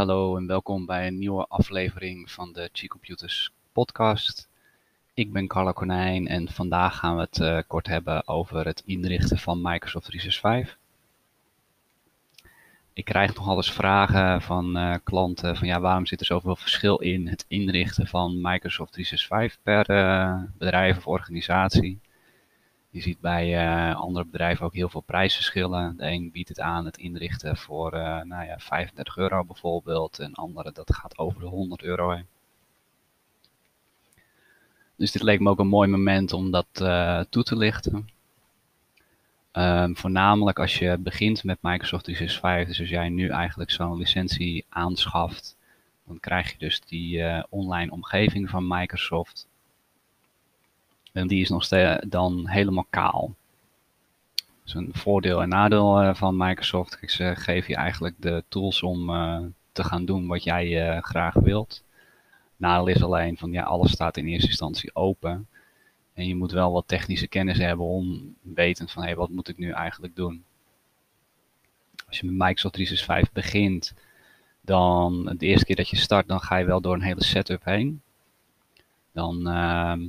[0.00, 4.48] hallo en welkom bij een nieuwe aflevering van de G-Computers podcast.
[5.14, 9.38] Ik ben Carlo Konijn en vandaag gaan we het uh, kort hebben over het inrichten
[9.38, 10.78] van Microsoft 365.
[12.92, 16.96] Ik krijg nogal eens vragen van uh, klanten van ja, waarom zit er zoveel verschil
[16.96, 22.00] in het inrichten van Microsoft 365 per uh, bedrijf of organisatie.
[22.92, 25.96] Je ziet bij uh, andere bedrijven ook heel veel prijsverschillen.
[25.96, 30.18] De een biedt het aan het inrichten voor uh, nou ja, 35 euro bijvoorbeeld.
[30.18, 32.26] En andere dat gaat over de 100 euro heen.
[34.96, 38.08] Dus dit leek me ook een mooi moment om dat uh, toe te lichten.
[39.52, 44.64] Um, voornamelijk als je begint met Microsoft 365, dus als jij nu eigenlijk zo'n licentie
[44.68, 45.56] aanschaft,
[46.06, 49.49] dan krijg je dus die online omgeving van Microsoft.
[51.12, 53.34] En die is nog steeds dan helemaal kaal.
[54.62, 56.98] Dus een voordeel en nadeel uh, van Microsoft.
[57.06, 59.38] Ze geven je eigenlijk de tools om uh,
[59.72, 61.82] te gaan doen wat jij uh, graag wilt.
[62.56, 65.48] Nadeel is alleen van ja, alles staat in eerste instantie open.
[66.14, 69.48] En je moet wel wat technische kennis hebben om weten van hé, hey, wat moet
[69.48, 70.44] ik nu eigenlijk doen.
[72.06, 73.94] Als je met Microsoft 365 begint,
[74.60, 77.64] dan de eerste keer dat je start, dan ga je wel door een hele setup
[77.64, 78.02] heen.
[79.12, 80.00] Dan ehm,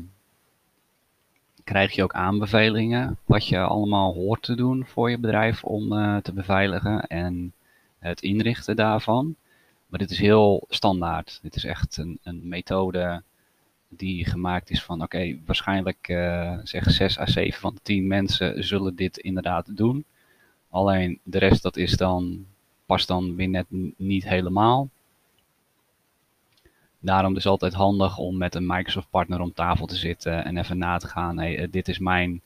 [1.71, 6.17] krijg je ook aanbevelingen wat je allemaal hoort te doen voor je bedrijf om uh,
[6.17, 7.53] te beveiligen en
[7.99, 9.35] het inrichten daarvan.
[9.87, 11.39] Maar dit is heel standaard.
[11.41, 13.23] Dit is echt een, een methode
[13.89, 18.63] die gemaakt is van oké, waarschijnlijk uh, zeg 6 à 7 van de 10 mensen
[18.63, 20.05] zullen dit inderdaad doen.
[20.69, 22.45] Alleen de rest dat is dan,
[22.85, 23.65] past dan weer net
[23.97, 24.89] niet helemaal.
[27.03, 30.57] Daarom is het altijd handig om met een Microsoft partner om tafel te zitten en
[30.57, 31.37] even na te gaan.
[31.37, 32.41] Hey, dit is mijn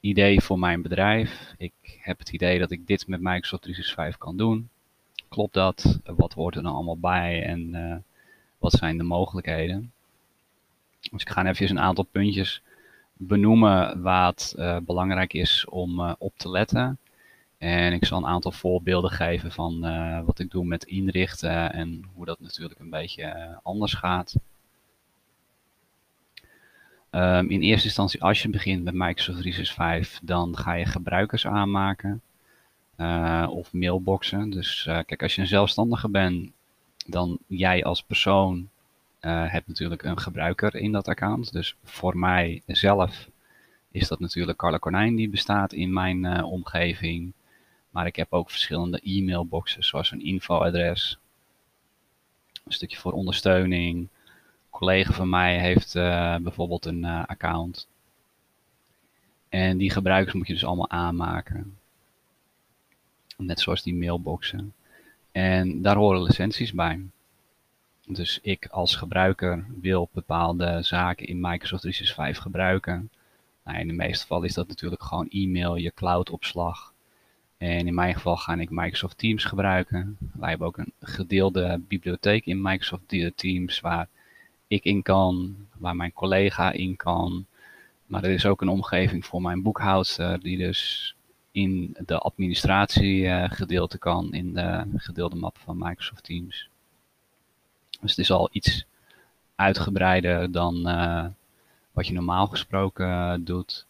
[0.00, 1.54] idee voor mijn bedrijf.
[1.58, 4.68] Ik heb het idee dat ik dit met Microsoft 365 kan doen.
[5.28, 5.98] Klopt dat?
[6.04, 7.96] Wat hoort er dan allemaal bij en uh,
[8.58, 9.92] wat zijn de mogelijkheden?
[11.10, 12.62] Dus ik ga even een aantal puntjes
[13.12, 16.98] benoemen wat uh, belangrijk is om op te letten.
[17.60, 22.04] En ik zal een aantal voorbeelden geven van uh, wat ik doe met inrichten en
[22.14, 24.34] hoe dat natuurlijk een beetje uh, anders gaat.
[27.10, 32.22] Um, in eerste instantie, als je begint met Microsoft 365, dan ga je gebruikers aanmaken
[32.96, 34.50] uh, of mailboxen.
[34.50, 36.50] Dus kijk, als je een zelfstandige bent,
[37.06, 38.68] dan jij als persoon
[39.20, 41.52] hebt natuurlijk een gebruiker in dat account.
[41.52, 43.28] Dus voor mij zelf
[43.90, 47.32] is dat natuurlijk Carla Konijn die bestaat in mijn omgeving.
[47.90, 51.18] Maar ik heb ook verschillende e-mailboxen, zoals een infoadres.
[52.64, 53.98] Een stukje voor ondersteuning.
[53.98, 54.10] Een
[54.70, 57.88] collega van mij heeft uh, bijvoorbeeld een uh, account.
[59.48, 61.78] En die gebruikers moet je dus allemaal aanmaken.
[63.36, 64.74] Net zoals die mailboxen.
[65.32, 67.00] En daar horen licenties bij.
[68.06, 73.10] Dus ik als gebruiker wil bepaalde zaken in Microsoft 365 gebruiken.
[73.64, 76.89] Nou, in de meeste gevallen is dat natuurlijk gewoon e-mail, je cloudopslag.
[77.60, 80.16] En in mijn geval ga ik Microsoft Teams gebruiken.
[80.32, 84.08] Wij hebben ook een gedeelde bibliotheek in Microsoft Teams waar
[84.66, 87.46] ik in kan, waar mijn collega in kan.
[88.06, 91.14] Maar er is ook een omgeving voor mijn boekhoudster die dus
[91.50, 96.68] in de administratiegedeelte kan in de gedeelde map van Microsoft Teams.
[98.00, 98.86] Dus het is al iets
[99.54, 101.26] uitgebreider dan uh,
[101.92, 103.86] wat je normaal gesproken uh, doet.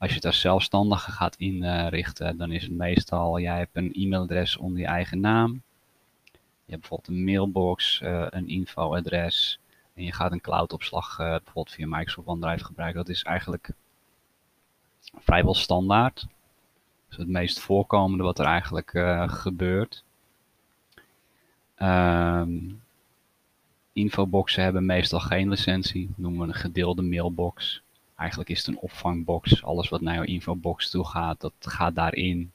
[0.00, 4.56] Als je het als zelfstandige gaat inrichten, dan is het meestal, jij hebt een e-mailadres
[4.56, 5.62] onder je eigen naam.
[6.64, 9.60] Je hebt bijvoorbeeld een mailbox, uh, een infoadres.
[9.94, 13.00] En je gaat een cloudopslag uh, bijvoorbeeld via Microsoft OneDrive gebruiken.
[13.04, 13.70] Dat is eigenlijk
[15.18, 16.26] vrijwel standaard.
[17.10, 20.04] Is het meest voorkomende wat er eigenlijk uh, gebeurt.
[21.78, 22.82] Um,
[23.92, 26.10] infoboxen hebben meestal geen licentie.
[26.16, 27.82] Noemen we een gedeelde mailbox.
[28.20, 29.62] Eigenlijk is het een opvangbox.
[29.62, 32.52] Alles wat naar jouw infobox toe gaat, dat gaat daarin.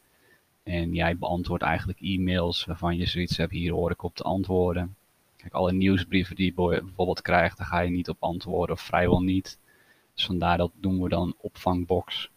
[0.64, 4.96] En jij beantwoordt eigenlijk e-mails waarvan je zoiets hebt, hier hoor ik op te antwoorden.
[5.38, 9.22] Kijk, alle nieuwsbrieven die je bijvoorbeeld krijgt, daar ga je niet op antwoorden of vrijwel
[9.22, 9.60] niet.
[10.14, 12.30] Dus vandaar dat doen we dan opvangbox.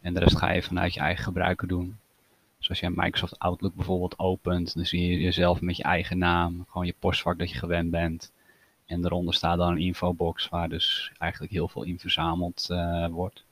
[0.00, 1.98] En de rest ga je vanuit je eigen gebruiker doen.
[2.58, 6.86] Zoals je Microsoft Outlook bijvoorbeeld opent, dan zie je jezelf met je eigen naam, gewoon
[6.86, 8.32] je postvak dat je gewend bent.
[8.86, 13.44] En daaronder staat dan een infobox waar dus eigenlijk heel veel in verzameld uh, wordt.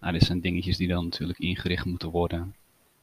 [0.00, 2.54] Nou, dit zijn dingetjes die dan natuurlijk ingericht moeten worden.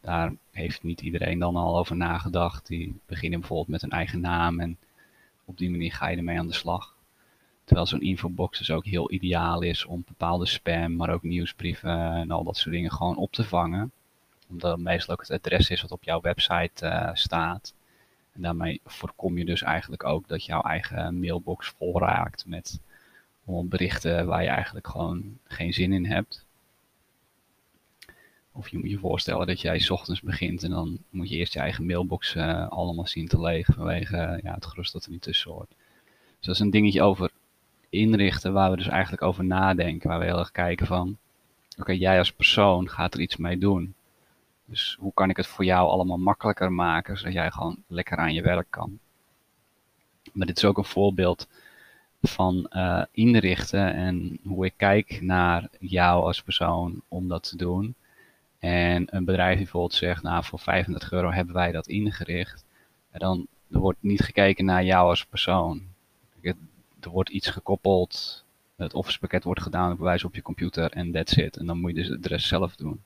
[0.01, 2.67] Daar heeft niet iedereen dan al over nagedacht.
[2.67, 4.77] Die beginnen bijvoorbeeld met een eigen naam en
[5.45, 6.95] op die manier ga je ermee aan de slag.
[7.63, 12.31] Terwijl zo'n infobox dus ook heel ideaal is om bepaalde spam, maar ook nieuwsbrieven en
[12.31, 13.91] al dat soort dingen gewoon op te vangen.
[14.49, 17.73] Omdat het meestal ook het adres is wat op jouw website staat.
[18.37, 22.79] En daarmee voorkom je dus eigenlijk ook dat jouw eigen mailbox vol raakt met
[23.45, 26.45] berichten waar je eigenlijk gewoon geen zin in hebt.
[28.51, 31.53] Of je moet je voorstellen dat jij s ochtends begint en dan moet je eerst
[31.53, 35.21] je eigen mailbox uh, allemaal zien te leeg vanwege ja, het gerust dat er niet
[35.21, 35.69] tussen hoort.
[36.37, 37.31] Dus dat is een dingetje over
[37.89, 40.09] inrichten waar we dus eigenlijk over nadenken.
[40.09, 41.17] Waar we heel erg kijken van,
[41.77, 43.93] oké, jij als persoon gaat er iets mee doen.
[44.69, 48.33] Dus hoe kan ik het voor jou allemaal makkelijker maken, zodat jij gewoon lekker aan
[48.33, 48.99] je werk kan.
[50.33, 51.47] Maar dit is ook een voorbeeld
[52.21, 57.95] van uh, inrichten en hoe ik kijk naar jou als persoon om dat te doen.
[58.59, 62.65] En een bedrijf bijvoorbeeld zegt, nou voor 35 euro hebben wij dat ingericht.
[63.11, 65.81] En dan wordt niet gekeken naar jou als persoon.
[66.99, 71.35] Er wordt iets gekoppeld, het office pakket wordt gedaan, bewijs op je computer en that's
[71.35, 71.57] it.
[71.57, 73.01] En dan moet je dus de rest zelf doen.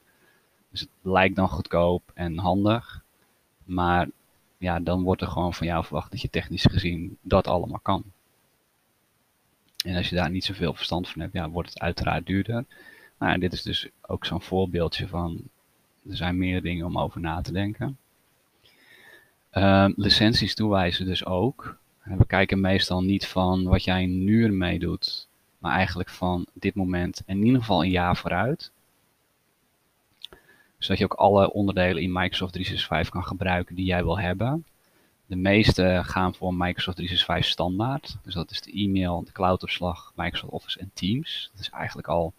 [0.72, 3.04] Dus het lijkt dan goedkoop en handig.
[3.64, 4.08] Maar
[4.58, 8.04] ja, dan wordt er gewoon van jou verwacht dat je technisch gezien dat allemaal kan.
[9.86, 12.66] En als je daar niet zoveel verstand van hebt, ja, wordt het uiteraard duurder.
[13.20, 15.42] Nou, dit is dus ook zo'n voorbeeldje van,
[16.10, 17.98] er zijn meer dingen om over na te denken.
[19.54, 21.78] Uh, licenties toewijzen dus ook.
[22.04, 25.28] We kijken meestal niet van wat jij nu ermee doet,
[25.58, 28.72] maar eigenlijk van dit moment en in ieder geval een jaar vooruit.
[30.82, 34.66] Zodat je ook alle onderdelen in Microsoft 365 kan gebruiken die jij wil hebben.
[35.26, 38.18] De meeste gaan voor Microsoft 365 standaard.
[38.24, 41.50] Dus dat is de e-mail, de cloudopslag, Microsoft Office en Teams.
[41.52, 42.34] Dat is eigenlijk al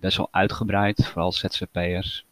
[0.00, 2.24] best wel uitgebreid, vooral ZZP'ers.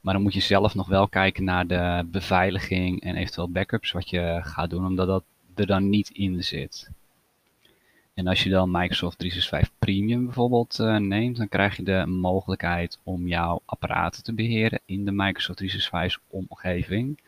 [0.00, 4.10] Maar dan moet je zelf nog wel kijken naar de beveiliging en eventueel backups wat
[4.10, 5.24] je gaat doen, omdat dat
[5.54, 6.90] er dan niet in zit.
[8.18, 12.98] En als je dan Microsoft 365 Premium bijvoorbeeld uh, neemt, dan krijg je de mogelijkheid
[13.02, 17.18] om jouw apparaten te beheren in de Microsoft 365 omgeving.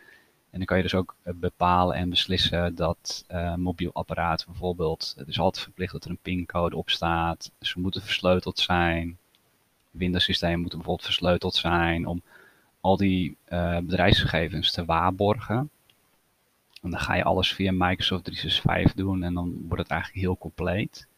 [0.50, 5.14] En dan kan je dus ook eh, bepalen en beslissen dat uh, mobiel apparaat bijvoorbeeld,
[5.18, 7.50] het is altijd verplicht dat er een pincode op staat.
[7.60, 9.18] Ze moeten versleuteld zijn.
[9.90, 12.22] Windows systemen moeten bijvoorbeeld versleuteld zijn om
[12.80, 13.36] al die
[13.82, 15.70] bedrijfsgegevens te waarborgen.
[16.82, 20.38] En dan ga je alles via Microsoft 365 doen en dan wordt het eigenlijk heel
[20.38, 21.08] compleet.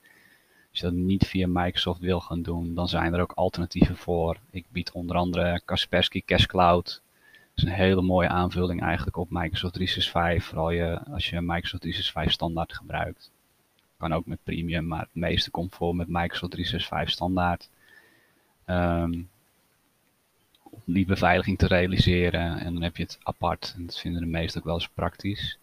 [0.71, 4.37] Als je dat niet via Microsoft wil gaan doen, dan zijn er ook alternatieven voor.
[4.51, 7.03] Ik bied onder andere Kaspersky Cash Cloud
[7.55, 10.45] is een hele mooie aanvulling eigenlijk op Microsoft 365.
[10.49, 13.31] Vooral je, als je Microsoft 365 standaard gebruikt.
[13.97, 17.69] Kan ook met premium, maar het meeste komt voor met Microsoft 365 standaard.
[18.67, 19.29] Um,
[20.73, 22.59] om die beveiliging te realiseren.
[22.59, 23.75] En dan heb je het apart.
[23.77, 25.59] En dat vinden de meesten ook wel eens praktisch.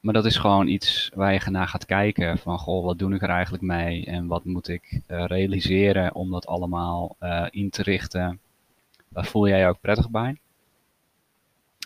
[0.00, 2.38] Maar dat is gewoon iets waar je naar gaat kijken.
[2.38, 4.04] Van goh, wat doe ik er eigenlijk mee?
[4.04, 8.40] En wat moet ik uh, realiseren om dat allemaal uh, in te richten?
[9.08, 10.36] Waar voel jij je ook prettig bij?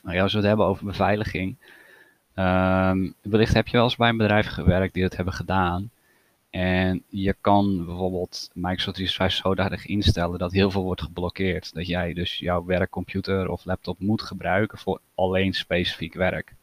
[0.03, 1.57] Nou ja, als we het hebben over beveiliging.
[2.35, 5.91] Um, wellicht heb je wel eens bij een bedrijf gewerkt die dat hebben gedaan.
[6.51, 11.75] En je kan bijvoorbeeld Microsoft 365 zodanig instellen dat heel veel wordt geblokkeerd.
[11.75, 16.55] Dat jij dus jouw werkcomputer of laptop moet gebruiken voor alleen specifiek werk.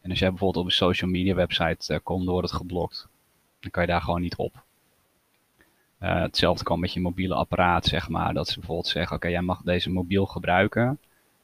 [0.00, 3.08] En als jij bijvoorbeeld op een social media website uh, komt, wordt het geblokt.
[3.60, 4.62] Dan kan je daar gewoon niet op.
[6.02, 8.34] Uh, hetzelfde kan met je mobiele apparaat, zeg maar.
[8.34, 10.98] Dat ze bijvoorbeeld zeggen, oké, jij mag deze mobiel gebruiken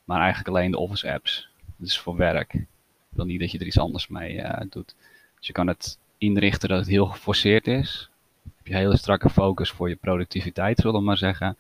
[0.06, 1.48] maar eigenlijk alleen de Office apps.
[1.76, 2.54] Dus voor werk.
[2.54, 2.66] Ik
[3.08, 4.94] wil niet dat je er iets anders mee uh, doet.
[5.38, 8.10] Dus je kan het inrichten dat het heel geforceerd is.
[8.56, 11.56] Heb je hele strakke focus voor je productiviteit, zullen we maar zeggen.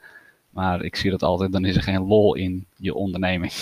[0.50, 3.52] Maar ik zie dat altijd, dan is er geen lol in je onderneming.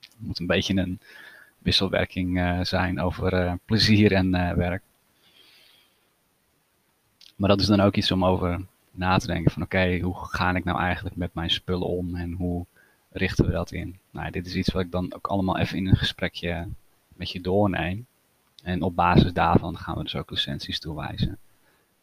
[0.00, 1.00] Het moet een beetje een
[1.58, 4.82] wisselwerking uh, zijn over uh, plezier en werk.
[7.36, 10.54] Maar dat is dan ook iets om over na te denken van oké, hoe ga
[10.54, 12.66] ik nou eigenlijk met mijn spullen om en hoe
[13.10, 13.98] richten we dat in?
[14.10, 16.68] Nou, dit is iets wat ik dan ook allemaal even in een gesprekje
[17.08, 18.06] met je doorneem.
[18.64, 21.38] En op basis daarvan gaan we dus ook licenties toewijzen.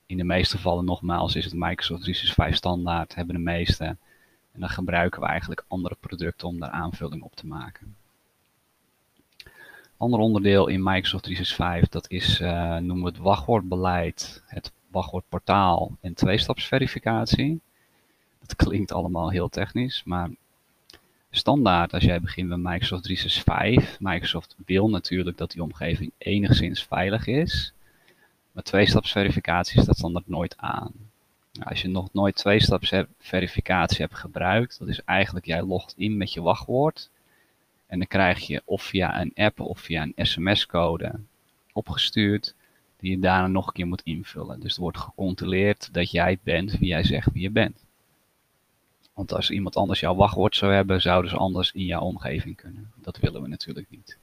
[0.06, 3.86] In de meeste gevallen nogmaals is het Microsoft 365 standaard, hebben de meeste.
[4.52, 7.96] En dan gebruiken we eigenlijk andere producten om daar aanvulling op te maken.
[9.98, 16.14] Ander onderdeel in Microsoft 365, dat is, uh, noemen we het wachtwoordbeleid, het wachtwoordportaal en
[16.14, 17.62] tweestapsverificatie.
[18.40, 20.30] Dat klinkt allemaal heel technisch, maar
[21.32, 24.00] standaard als jij begint met Microsoft 365.
[24.00, 27.74] Microsoft wil natuurlijk dat die omgeving enigszins veilig is.
[28.52, 30.92] Maar tweestapsverificatie staat standaard nooit aan.
[31.54, 36.34] Nou, als je nog nooit tweestapsverificatie hebt gebruikt, dat is eigenlijk jij logt in met
[36.34, 37.10] je wachtwoord.
[37.88, 41.20] En dan krijg je of via een app of via een sms-code
[41.74, 42.56] opgestuurd,
[43.00, 44.60] die je daarna nog een keer moet invullen.
[44.60, 47.86] Dus er wordt gecontroleerd dat jij bent wie jij zegt wie je bent.
[49.22, 52.92] Want als iemand anders jouw wachtwoord zou hebben, zouden ze anders in jouw omgeving kunnen.
[52.96, 54.18] Dat willen we natuurlijk niet.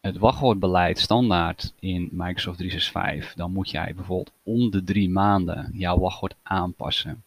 [0.00, 5.98] Het wachtwoordbeleid standaard in Microsoft 365, dan moet jij bijvoorbeeld om de drie maanden jouw
[5.98, 7.22] wachtwoord aanpassen.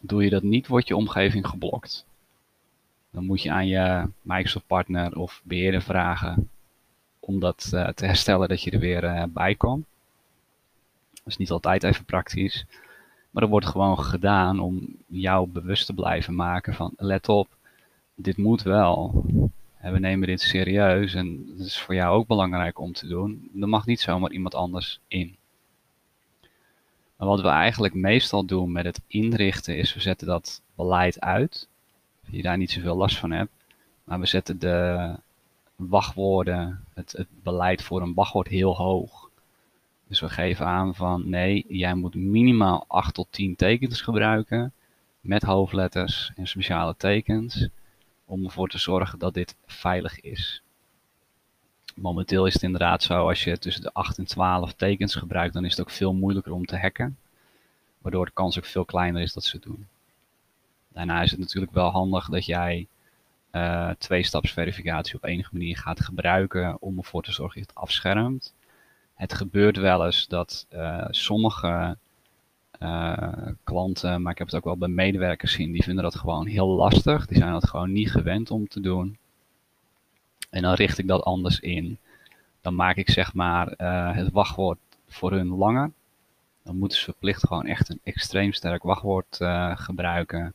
[0.00, 2.06] Doe je dat niet, wordt je omgeving geblokt.
[3.10, 6.50] Dan moet je aan je Microsoft partner of beheerder vragen
[7.20, 9.84] om dat uh, te herstellen dat je er weer uh, bij kan.
[11.12, 12.66] Dat is niet altijd even praktisch.
[13.38, 17.48] Maar dat wordt gewoon gedaan om jou bewust te blijven maken van let op,
[18.14, 19.24] dit moet wel.
[19.76, 23.50] En we nemen dit serieus en het is voor jou ook belangrijk om te doen.
[23.60, 25.36] Er mag niet zomaar iemand anders in.
[27.16, 31.68] Maar wat we eigenlijk meestal doen met het inrichten is we zetten dat beleid uit.
[32.24, 33.52] Dat je daar niet zoveel last van hebt.
[34.04, 35.10] Maar we zetten de
[35.76, 39.27] wachtwoorden, het, het beleid voor een wachtwoord heel hoog.
[40.08, 44.72] Dus we geven aan van nee, jij moet minimaal 8 tot 10 tekens gebruiken
[45.20, 47.68] met hoofdletters en speciale tekens
[48.24, 50.62] om ervoor te zorgen dat dit veilig is.
[51.94, 55.64] Momenteel is het inderdaad zo, als je tussen de 8 en 12 tekens gebruikt, dan
[55.64, 57.18] is het ook veel moeilijker om te hacken.
[57.98, 59.86] Waardoor de kans ook veel kleiner is dat ze het doen.
[60.88, 62.86] Daarna is het natuurlijk wel handig dat jij
[63.52, 68.54] uh, twee-stapsverificatie op enige manier gaat gebruiken om ervoor te zorgen dat je het afschermt.
[69.18, 71.96] Het gebeurt wel eens dat uh, sommige
[72.80, 76.46] uh, klanten, maar ik heb het ook wel bij medewerkers zien, die vinden dat gewoon
[76.46, 77.26] heel lastig.
[77.26, 79.18] Die zijn dat gewoon niet gewend om te doen.
[80.50, 81.98] En dan richt ik dat anders in.
[82.60, 85.90] Dan maak ik zeg maar uh, het wachtwoord voor hun langer.
[86.62, 89.38] Dan moeten ze verplicht gewoon echt een extreem sterk wachtwoord
[89.74, 90.54] gebruiken.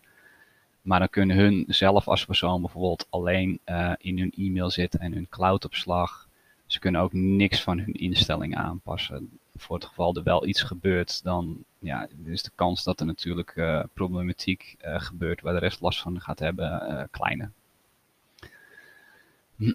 [0.81, 3.59] Maar dan kunnen hun zelf als persoon bijvoorbeeld alleen
[3.97, 6.22] in hun e-mail zitten en hun cloudopslag.
[6.73, 11.23] Ze kunnen ook niks van hun instellingen aanpassen voor het geval er wel iets gebeurt,
[11.23, 15.81] dan ja, is de kans dat er natuurlijk uh, problematiek uh, gebeurt waar de rest
[15.81, 17.51] last van gaat hebben uh, kleiner.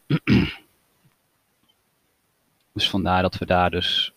[2.72, 4.12] dus vandaar dat we daar dus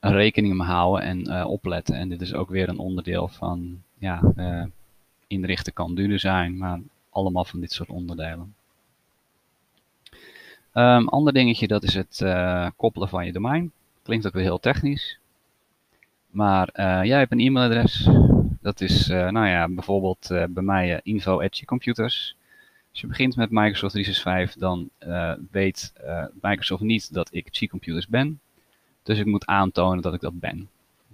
[0.00, 1.94] rekening mee houden en opletten.
[1.94, 4.20] En dit is ook weer een onderdeel van ja,
[5.26, 8.54] inrichten kan duurder zijn, maar allemaal van dit soort onderdelen.
[10.76, 12.24] Um, ander dingetje, dat is het
[12.76, 13.72] koppelen van je domein.
[14.02, 15.18] Klinkt ook weer heel technisch.
[16.30, 18.08] Maar uh, jij hebt een e-mailadres.
[18.60, 22.36] Dat is, uh, nou ja, bijvoorbeeld bij mij info.computers.
[22.90, 24.90] Als je begint met Microsoft 365, dan
[25.50, 25.92] weet
[26.40, 28.40] Microsoft niet dat ik G-computers ben.
[29.02, 30.68] Dus ik moet aantonen dat ik dat ben.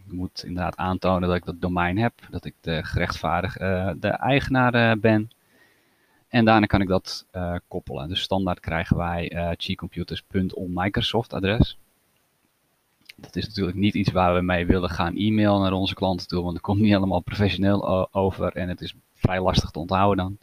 [0.07, 4.99] Ik moet inderdaad aantonen dat ik dat domein heb, dat ik de gerechtvaardigde de eigenaar
[4.99, 5.31] ben.
[6.33, 7.27] En daarna kan ik dat
[7.69, 8.09] koppelen.
[8.09, 11.77] Dus standaard krijgen wij uh, gcomputers.onmicrosoft adres
[13.23, 16.43] dat is natuurlijk niet iets waar we mee willen gaan e-mailen naar onze klanten toe,
[16.43, 20.39] want het komt niet helemaal professioneel over en het is vrij lastig te onthouden dan.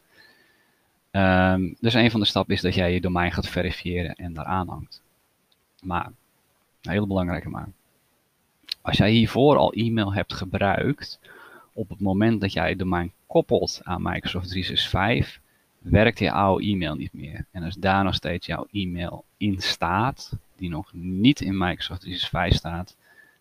[1.12, 4.46] Um, dus een van de stappen is dat jij je domein gaat verifiëren en daar
[4.46, 5.02] aanhangt.
[5.82, 6.06] Maar,
[6.82, 7.70] een hele belangrijke maar.
[8.82, 11.20] Als jij hiervoor al e-mail hebt gebruikt,
[11.74, 15.42] op het moment dat jij je domein koppelt aan Microsoft 365,
[15.80, 17.46] werkt je oude e-mail niet meer.
[17.52, 22.58] En als daar nog steeds jouw e-mail in staat, die nog niet in Microsoft 365
[22.58, 22.96] staat,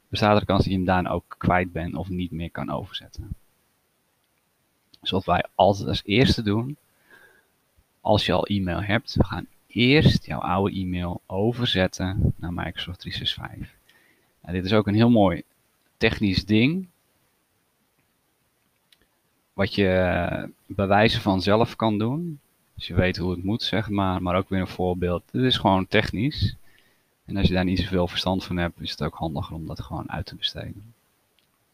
[0.09, 3.35] bestaat er kans dat je hem daarna ook kwijt bent of niet meer kan overzetten.
[5.01, 6.77] Dus wat wij altijd als eerste doen,
[8.01, 13.77] als je al e-mail hebt, we gaan eerst jouw oude e-mail overzetten naar Microsoft 365.
[14.43, 15.43] Nou, dit is ook een heel mooi
[15.97, 16.89] technisch ding,
[19.59, 22.41] wat je bij wijze van zelf kan doen.
[22.75, 24.23] Dus je weet hoe het moet, zeg maar.
[24.23, 25.23] Maar ook weer een voorbeeld.
[25.31, 26.57] Dit is gewoon technisch.
[27.25, 29.81] En als je daar niet zoveel verstand van hebt, is het ook handiger om dat
[29.81, 30.95] gewoon uit te besteden.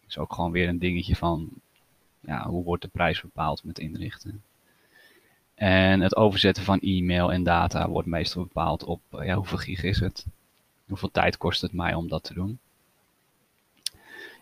[0.07, 1.49] is ook gewoon weer een dingetje van,
[2.21, 4.43] ja, hoe wordt de prijs bepaald met inrichten.
[5.55, 10.01] En het overzetten van e-mail en data wordt meestal bepaald op, ja, hoeveel gig is
[10.01, 10.27] het?
[10.87, 12.59] Hoeveel tijd kost het mij om dat te doen?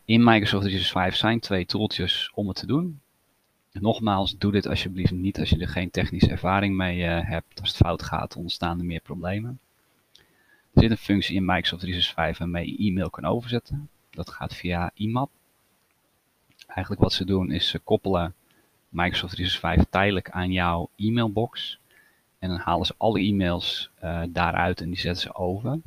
[0.04, 3.01] In Microsoft 365 zijn twee tooltjes om het te doen.
[3.72, 7.60] Nogmaals, doe dit alsjeblieft niet als je er geen technische ervaring mee uh, hebt.
[7.60, 9.60] Als het fout gaat, ontstaan er meer problemen.
[10.72, 13.88] Er zit een functie in Microsoft 365 waarmee je e-mail kan overzetten.
[14.10, 15.30] Dat gaat via IMAP.
[16.66, 18.34] Eigenlijk wat ze doen is ze koppelen
[18.88, 21.78] Microsoft 365 tijdelijk aan jouw e-mailbox.
[22.38, 25.80] En dan halen ze alle e-mails uh, daaruit en die zetten ze over.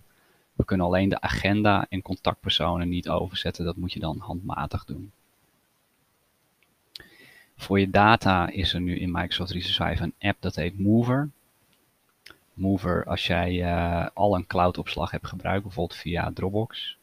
[0.54, 3.66] We kunnen alleen de agenda en contactpersonen niet overzetten.
[3.66, 5.12] Dat moet je dan handmatig doen.
[7.56, 11.30] Voor je data is er nu in Microsoft 365 een app dat heet Mover.
[12.54, 16.98] Mover, als jij uh, al een cloud-opslag hebt gebruikt, bijvoorbeeld via Dropbox,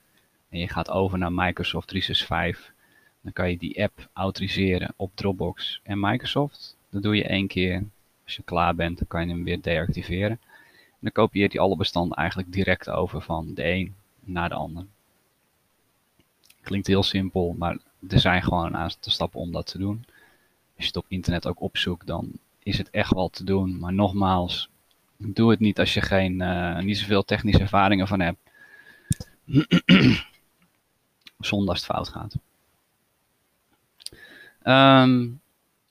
[0.48, 2.74] en je gaat over naar Microsoft 365,
[3.20, 6.76] Dan kan je die app autoriseren op Dropbox en Microsoft.
[6.90, 7.84] Dat doe je één keer.
[8.24, 10.30] Als je klaar bent, dan kan je hem weer deactiveren.
[10.30, 14.86] En dan kopieert hij alle bestanden eigenlijk direct over van de een naar de ander.
[16.62, 17.78] Klinkt heel simpel, maar
[18.08, 20.04] er zijn gewoon een aantal stappen om dat te doen.
[20.82, 23.78] Als je het op internet ook opzoekt, dan is het echt wel te doen.
[23.78, 24.68] Maar nogmaals,
[25.16, 28.38] doe het niet als je geen, uh, niet zoveel technische ervaringen van hebt.
[31.38, 32.36] Zonder als het fout gaat.
[35.04, 35.40] Um,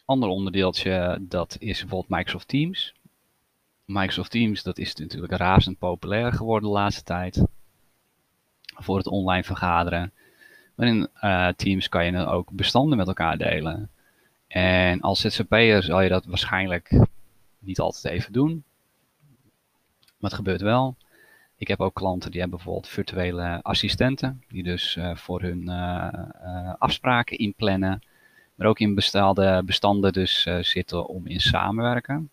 [0.06, 2.94] ander onderdeeltje, dat is bijvoorbeeld Microsoft Teams.
[3.86, 7.44] Microsoft Teams, dat is natuurlijk razend populair geworden de laatste tijd.
[8.76, 10.14] Voor het online vergaderen.
[10.76, 13.90] Maar in uh, Teams kan je ook bestanden met elkaar delen.
[14.52, 17.06] En als ZZP'er zal je dat waarschijnlijk
[17.60, 18.64] niet altijd even doen.
[20.18, 20.96] Maar het gebeurt wel.
[21.56, 24.44] Ik heb ook klanten die hebben bijvoorbeeld virtuele assistenten.
[24.48, 28.02] Die dus uh, voor hun uh, afspraken inplannen.
[28.56, 32.30] Maar ook in bestaande bestanden dus zitten om in samenwerken.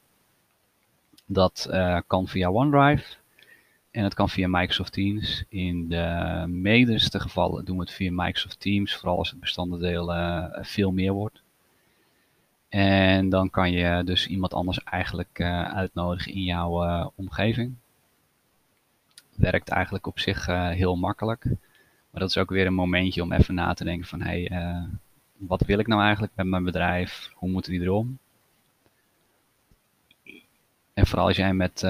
[1.26, 1.70] Dat
[2.06, 3.16] kan via OneDrive.
[3.90, 5.44] En het kan via Microsoft Teams.
[5.48, 8.96] In de meeste gevallen doen we het via Microsoft Teams.
[8.96, 10.12] Vooral als het bestandendeel
[10.62, 11.42] veel meer wordt.
[12.68, 17.75] En dan kan je dus iemand anders eigenlijk uh, uitnodigen in jouw uh, omgeving.
[19.34, 21.44] Werkt eigenlijk op zich uh, heel makkelijk.
[22.10, 24.50] Maar dat is ook weer een momentje om even na te denken van hey,
[25.37, 27.30] wat wil ik nou eigenlijk met mijn bedrijf?
[27.34, 28.18] Hoe moeten die erom?
[30.94, 31.87] En vooral als jij met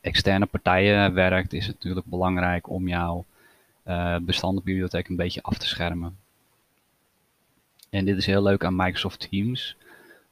[0.00, 3.24] externe partijen werkt, is het natuurlijk belangrijk om jouw
[4.22, 6.16] bestandenbibliotheek een beetje af te schermen.
[7.90, 9.76] En dit is heel leuk aan Microsoft Teams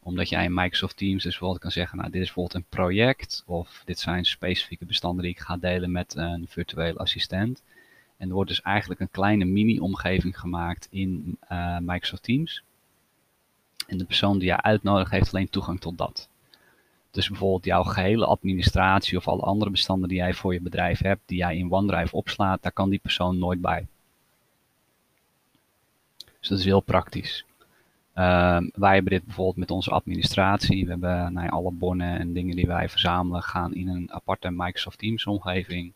[0.07, 3.43] omdat jij in Microsoft Teams dus bijvoorbeeld kan zeggen, nou dit is bijvoorbeeld een project
[3.47, 7.63] of dit zijn specifieke bestanden die ik ga delen met een virtuele assistent.
[8.17, 12.63] En er wordt dus eigenlijk een kleine mini-omgeving gemaakt in uh, Microsoft Teams.
[13.87, 16.29] En de persoon die je uitnodigt heeft alleen toegang tot dat.
[17.11, 21.23] Dus bijvoorbeeld jouw gehele administratie of alle andere bestanden die jij voor je bedrijf hebt,
[21.27, 23.87] die jij in OneDrive opslaat, daar kan die persoon nooit bij.
[26.47, 27.45] Dus dat is heel praktisch.
[28.15, 30.85] Uh, wij hebben dit bijvoorbeeld met onze administratie.
[30.85, 34.51] We hebben nou ja, alle bonnen en dingen die wij verzamelen gaan in een aparte
[34.51, 35.93] Microsoft Teams omgeving.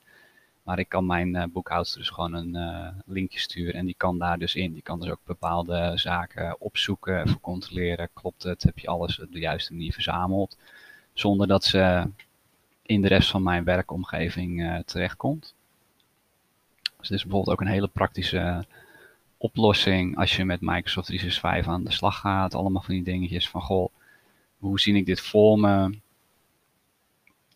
[0.63, 4.19] Maar ik kan mijn uh, boekhoudster dus gewoon een uh, linkje sturen en die kan
[4.19, 4.73] daar dus in.
[4.73, 8.09] Die kan dus ook bepaalde zaken opzoeken, controleren.
[8.13, 8.63] Klopt het?
[8.63, 10.57] Heb je alles op de juiste manier verzameld?
[11.13, 12.11] Zonder dat ze
[12.83, 15.55] in de rest van mijn werkomgeving terechtkomt.
[16.83, 18.65] Dus dit is bijvoorbeeld ook een hele praktische
[19.43, 22.55] oplossing als je met Microsoft 365 aan de slag gaat.
[22.55, 23.93] Allemaal van die dingetjes van, goh,
[24.59, 25.99] hoe zie ik dit voor me?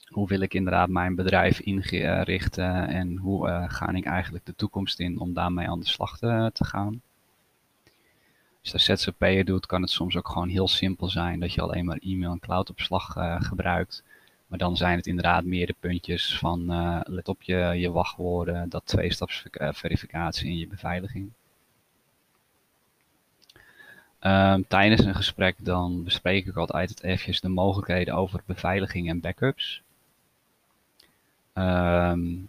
[0.07, 5.01] Hoe wil ik inderdaad mijn bedrijf inrichten en hoe uh, ga ik eigenlijk de toekomst
[5.01, 7.03] in om daarmee aan de slag te, gaan?
[8.61, 11.61] Als je dat ZZP'er doet, kan het soms ook gewoon heel simpel zijn dat je
[11.61, 14.05] alleen maar e-mail en cloudopslag uh, gebruikt.
[14.47, 18.87] Maar dan zijn het inderdaad meerdere puntjes van uh, let op je, je wachtwoorden, dat
[18.87, 21.33] tweestapsverificatie en je beveiliging.
[24.27, 29.83] Um, tijdens een gesprek dan bespreek ik altijd eventjes de mogelijkheden over beveiliging en backups.
[31.55, 32.49] Um,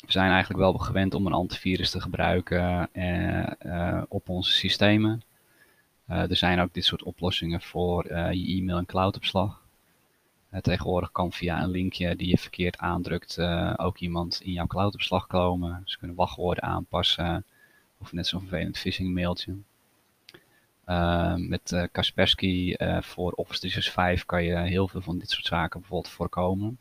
[0.00, 5.22] we zijn eigenlijk wel gewend om een antivirus te gebruiken uh, uh, op onze systemen.
[6.10, 9.60] Uh, er zijn ook dit soort oplossingen voor je e-mail en cloudopslag.
[10.60, 13.38] tegenwoordig kan via een linkje die je verkeerd aandrukt
[13.76, 15.82] ook iemand in jouw cloudopslag komen.
[15.84, 17.44] Ze kunnen wachtwoorden aanpassen
[18.02, 19.54] of net zo'n vervelend phishing mailtje.
[20.86, 25.46] Uh, met uh, Kaspersky uh, voor Office 365 kan je heel veel van dit soort
[25.46, 26.78] zaken bijvoorbeeld voorkomen.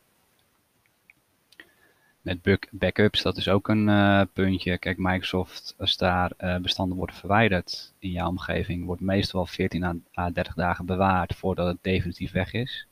[2.21, 4.77] Met backups, dat is ook een puntje.
[4.77, 6.31] Kijk, Microsoft, als daar
[6.62, 11.77] bestanden worden verwijderd in jouw omgeving, wordt meestal 14 à 30 dagen bewaard voordat het
[11.81, 12.88] definitief weg is.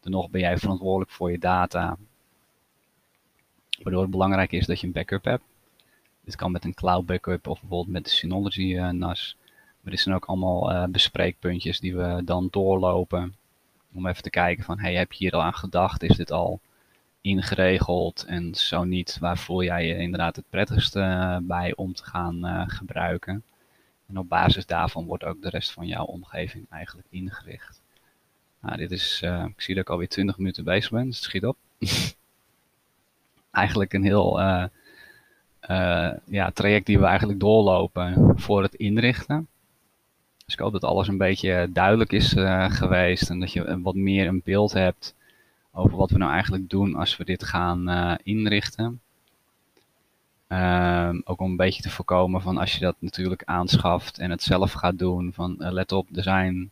[0.00, 1.96] Dan nog ben jij verantwoordelijk voor je data.
[3.82, 5.44] Waardoor het belangrijk is dat je een backup hebt.
[6.24, 9.36] Dit kan met een cloud backup of bijvoorbeeld met de Synology uh, NAS.
[9.80, 13.34] Maar dit zijn ook allemaal uh, bespreekpuntjes die we dan doorlopen.
[13.94, 16.02] Om even te kijken van, hey, heb je hier al aan gedacht?
[16.02, 16.60] Is dit al
[17.20, 18.24] ingeregeld?
[18.24, 22.70] En zo niet, waar voel jij je inderdaad het prettigste uh, bij om te gaan
[22.70, 23.42] gebruiken?
[24.06, 27.80] En op basis daarvan wordt ook de rest van jouw omgeving eigenlijk ingericht.
[28.60, 31.46] Nou, dit is, ik zie dat ik alweer 20 minuten bezig ben, dus het schiet
[31.46, 31.56] op.
[33.50, 34.40] eigenlijk een heel
[36.26, 39.48] ja, traject die we eigenlijk doorlopen voor het inrichten.
[40.44, 43.94] Dus ik hoop dat alles een beetje duidelijk is uh, geweest en dat je wat
[43.94, 45.14] meer een beeld hebt
[45.72, 49.00] over wat we nou eigenlijk doen als we dit gaan uh, inrichten.
[50.46, 54.42] Ehm, ook om een beetje te voorkomen van als je dat natuurlijk aanschaft en het
[54.42, 55.32] zelf gaat doen.
[55.32, 56.70] Van let op, er zijn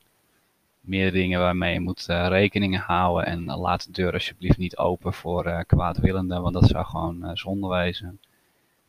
[0.81, 3.27] meer dingen waarmee je moet uh, rekeningen houden.
[3.27, 7.31] En laat de deur alsjeblieft niet open voor uh, kwaadwillenden, want dat zou gewoon uh,
[7.35, 8.21] zonde wezen.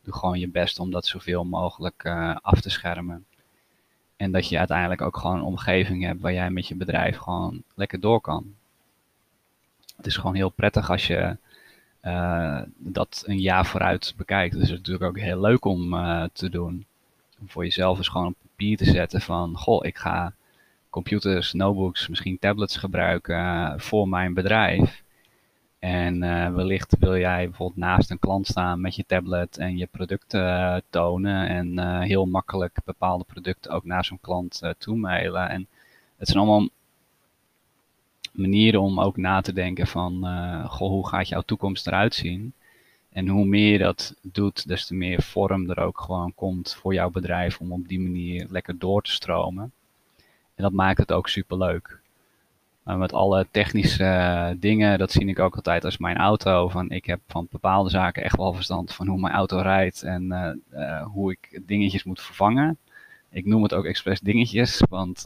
[0.02, 2.06] Doe gewoon je best om dat zoveel mogelijk
[2.42, 3.24] af te schermen.
[4.16, 7.62] En dat je uiteindelijk ook gewoon een omgeving hebt waar jij met je bedrijf gewoon
[7.74, 8.54] lekker door kan.
[9.96, 11.36] Het is gewoon heel prettig als je
[12.76, 14.54] dat een jaar vooruit bekijkt.
[14.54, 15.90] Het is natuurlijk ook heel leuk om
[16.32, 16.86] te doen.
[17.40, 20.34] Om voor jezelf eens gewoon op papier te zetten van, goh, ik ga
[20.92, 25.02] computers, notebooks, misschien tablets gebruiken eh, voor mijn bedrijf.
[25.82, 29.86] En uh, wellicht wil jij bijvoorbeeld naast een klant staan met je tablet en je
[29.86, 31.48] producten uh, tonen.
[31.48, 35.48] En uh, heel makkelijk bepaalde producten ook naar zo'n klant toe mailen.
[35.48, 35.66] En
[36.16, 36.68] het zijn allemaal
[38.32, 40.24] manieren om ook na te denken van,
[40.68, 42.52] goh, hoe gaat jouw toekomst eruit zien?
[43.12, 46.94] En hoe meer je dat doet, des te meer vorm er ook gewoon komt voor
[46.94, 49.72] jouw bedrijf om op die manier lekker door te stromen.
[50.54, 51.86] En dat maakt het ook super leuk.
[51.86, 52.01] Maar
[52.84, 56.68] met alle technische eh, dingen, dat zie ik ook altijd als mijn auto.
[56.68, 60.24] Van, ik heb van bepaalde zaken echt wel verstand van hoe mijn auto rijdt en
[60.72, 62.78] uh, hoe ik dingetjes moet vervangen.
[63.30, 65.18] Ik noem het ook expres dingetjes, want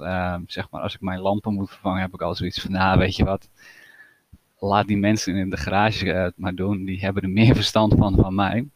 [0.46, 3.16] zeg maar als ik mijn lampen moet vervangen, heb ik al zoiets van, nou weet
[3.16, 3.48] je wat,
[4.58, 6.84] laat die mensen in de garage het maar doen.
[6.84, 8.66] Die hebben er meer verstand van van mij.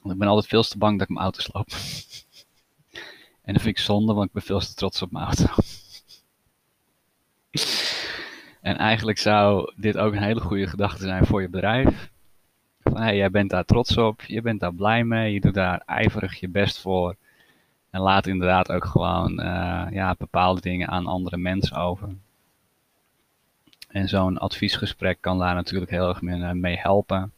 [0.00, 1.68] Want ik ben altijd veel te bang dat ik mijn auto sloop.
[3.42, 5.46] En dat vind ik zonde, want ik ben veel te trots op mijn auto.
[8.64, 12.10] En eigenlijk zou dit ook een hele goede gedachte zijn voor je bedrijf.
[12.82, 16.40] Hey, jij bent daar trots op, je bent daar blij mee, je doet daar ijverig
[16.40, 17.16] je best voor.
[17.90, 22.08] En laat inderdaad ook gewoon uh, ja, bepaalde dingen aan andere mensen over.
[23.88, 26.20] En zo'n adviesgesprek kan daar natuurlijk heel erg
[26.54, 27.32] mee helpen.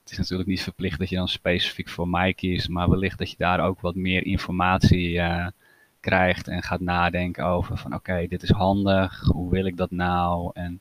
[0.00, 3.30] Het is natuurlijk niet verplicht dat je dan specifiek voor mij kiest, maar wellicht dat
[3.30, 5.46] je daar ook wat meer informatie uh,
[6.00, 10.50] krijgt en gaat nadenken over van oké, dit is handig, hoe wil ik dat nou
[10.54, 10.80] en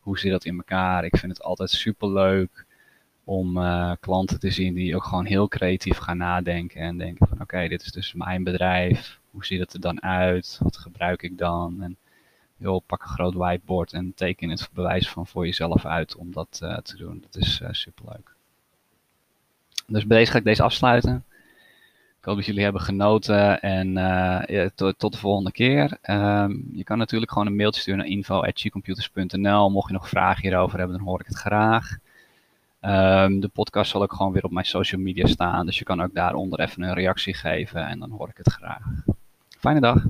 [0.00, 1.04] hoe zit dat in elkaar.
[1.04, 2.64] Ik vind het altijd super leuk
[3.24, 7.40] om uh, klanten te zien die ook gewoon heel creatief gaan nadenken en denken van
[7.40, 11.38] oké, dit is dus mijn bedrijf, hoe ziet het er dan uit, wat gebruik ik
[11.38, 11.96] dan en
[12.56, 16.60] joh, pak een groot whiteboard en teken het bewijs van voor jezelf uit om dat
[16.62, 17.20] uh, te doen.
[17.20, 18.34] Dat is uh, super leuk.
[19.86, 21.24] Dus bij deze ga ik deze afsluiten
[22.26, 25.98] hoop dat jullie hebben genoten en eh, ja, tot de volgende keer.
[26.02, 29.70] Ehm, je kan natuurlijk gewoon een mailtje sturen naar info.gcomputers.nl.
[29.70, 31.96] Mocht je nog vragen hierover hebben, dan hoor ik het graag.
[32.80, 35.66] Ehm, de podcast zal ook gewoon weer op mijn social media staan.
[35.66, 38.82] Dus je kan ook daaronder even een reactie geven en dan hoor ik het graag.
[39.58, 40.04] Fijne dag.